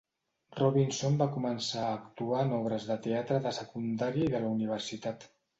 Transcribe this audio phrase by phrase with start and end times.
[0.59, 5.33] Robinson va començar a actuar en obres de teatre de secundària i de la universitat.